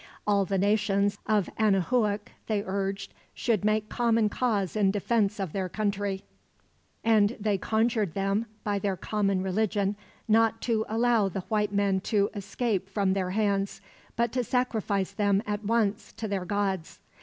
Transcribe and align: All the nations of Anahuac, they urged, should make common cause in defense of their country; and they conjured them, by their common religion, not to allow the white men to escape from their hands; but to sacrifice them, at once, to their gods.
All 0.25 0.45
the 0.45 0.57
nations 0.57 1.19
of 1.27 1.47
Anahuac, 1.59 2.31
they 2.47 2.63
urged, 2.65 3.13
should 3.35 3.63
make 3.63 3.87
common 3.87 4.29
cause 4.29 4.75
in 4.75 4.89
defense 4.89 5.39
of 5.39 5.53
their 5.53 5.69
country; 5.69 6.23
and 7.03 7.37
they 7.39 7.59
conjured 7.59 8.15
them, 8.15 8.47
by 8.63 8.79
their 8.79 8.97
common 8.97 9.43
religion, 9.43 9.95
not 10.27 10.59
to 10.61 10.85
allow 10.89 11.29
the 11.29 11.41
white 11.41 11.71
men 11.71 11.99
to 11.99 12.31
escape 12.33 12.89
from 12.89 13.13
their 13.13 13.29
hands; 13.29 13.79
but 14.15 14.31
to 14.31 14.43
sacrifice 14.43 15.11
them, 15.11 15.43
at 15.45 15.63
once, 15.65 16.11
to 16.13 16.27
their 16.27 16.45
gods. 16.45 16.99